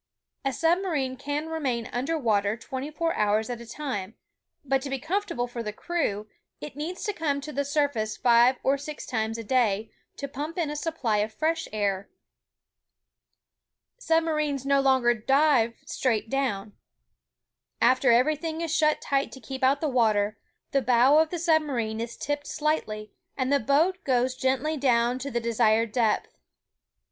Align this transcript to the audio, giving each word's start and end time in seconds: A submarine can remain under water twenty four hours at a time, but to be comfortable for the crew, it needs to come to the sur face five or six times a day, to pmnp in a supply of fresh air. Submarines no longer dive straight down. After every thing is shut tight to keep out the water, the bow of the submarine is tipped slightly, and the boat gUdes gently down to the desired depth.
A 0.43 0.51
submarine 0.51 1.15
can 1.15 1.45
remain 1.47 1.87
under 1.93 2.17
water 2.17 2.57
twenty 2.57 2.89
four 2.89 3.13
hours 3.13 3.51
at 3.51 3.61
a 3.61 3.67
time, 3.67 4.15
but 4.65 4.81
to 4.81 4.89
be 4.89 4.97
comfortable 4.97 5.45
for 5.45 5.61
the 5.61 5.71
crew, 5.71 6.27
it 6.59 6.75
needs 6.75 7.03
to 7.03 7.13
come 7.13 7.39
to 7.41 7.53
the 7.53 7.63
sur 7.63 7.87
face 7.87 8.17
five 8.17 8.55
or 8.63 8.79
six 8.79 9.05
times 9.05 9.37
a 9.37 9.43
day, 9.43 9.91
to 10.17 10.27
pmnp 10.27 10.57
in 10.57 10.69
a 10.71 10.75
supply 10.75 11.17
of 11.17 11.31
fresh 11.31 11.67
air. 11.71 12.09
Submarines 13.99 14.65
no 14.65 14.81
longer 14.81 15.13
dive 15.13 15.77
straight 15.85 16.31
down. 16.31 16.73
After 17.79 18.09
every 18.11 18.35
thing 18.35 18.61
is 18.61 18.75
shut 18.75 19.01
tight 19.01 19.31
to 19.33 19.39
keep 19.39 19.63
out 19.63 19.81
the 19.81 19.87
water, 19.87 20.35
the 20.71 20.81
bow 20.81 21.19
of 21.19 21.29
the 21.29 21.37
submarine 21.37 22.01
is 22.01 22.17
tipped 22.17 22.47
slightly, 22.47 23.11
and 23.37 23.53
the 23.53 23.59
boat 23.59 23.99
gUdes 24.03 24.33
gently 24.35 24.77
down 24.77 25.19
to 25.19 25.29
the 25.29 25.39
desired 25.39 25.91
depth. 25.91 26.39